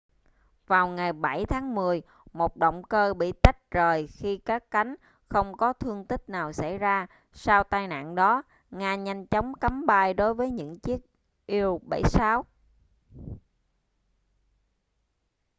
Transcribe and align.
vào 0.67 0.87
ngày 0.87 1.13
7 1.13 1.45
tháng 1.45 1.75
10 1.75 2.01
một 2.33 2.57
động 2.57 2.83
cơ 2.83 3.13
bị 3.13 3.31
tách 3.43 3.71
rời 3.71 4.07
khi 4.07 4.37
cất 4.37 4.71
cánh 4.71 4.95
không 5.29 5.57
có 5.57 5.73
thương 5.73 6.05
tích 6.05 6.29
nào 6.29 6.51
xảy 6.53 6.77
ra 6.77 7.07
sau 7.33 7.63
tai 7.63 7.87
nạn 7.87 8.15
đó 8.15 8.43
nga 8.71 8.95
nhanh 8.95 9.25
chóng 9.27 9.53
cấm 9.53 9.85
bay 9.85 10.13
đối 10.13 10.33
với 10.33 10.51
những 10.51 10.79
chiếc 10.79 11.01
il-76 11.47 12.43